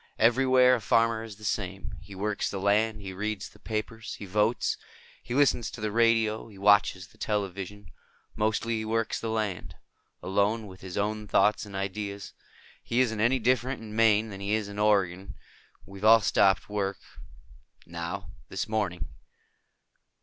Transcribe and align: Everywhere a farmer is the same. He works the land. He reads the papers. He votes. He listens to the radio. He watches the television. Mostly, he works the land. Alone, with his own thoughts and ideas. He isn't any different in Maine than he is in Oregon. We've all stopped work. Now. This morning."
Everywhere 0.17 0.73
a 0.73 0.81
farmer 0.81 1.23
is 1.23 1.35
the 1.35 1.43
same. 1.45 1.93
He 2.01 2.15
works 2.15 2.49
the 2.49 2.57
land. 2.59 3.01
He 3.01 3.13
reads 3.13 3.47
the 3.49 3.59
papers. 3.59 4.15
He 4.15 4.25
votes. 4.25 4.75
He 5.21 5.35
listens 5.35 5.69
to 5.69 5.79
the 5.79 5.91
radio. 5.91 6.47
He 6.47 6.57
watches 6.57 7.05
the 7.09 7.19
television. 7.19 7.91
Mostly, 8.35 8.77
he 8.77 8.85
works 8.85 9.19
the 9.19 9.29
land. 9.29 9.75
Alone, 10.23 10.65
with 10.65 10.81
his 10.81 10.97
own 10.97 11.27
thoughts 11.27 11.67
and 11.67 11.75
ideas. 11.75 12.33
He 12.81 12.99
isn't 12.99 13.21
any 13.21 13.37
different 13.37 13.79
in 13.79 13.95
Maine 13.95 14.29
than 14.31 14.41
he 14.41 14.55
is 14.55 14.67
in 14.67 14.79
Oregon. 14.79 15.35
We've 15.85 16.03
all 16.03 16.21
stopped 16.21 16.67
work. 16.67 16.97
Now. 17.85 18.31
This 18.49 18.67
morning." 18.67 19.07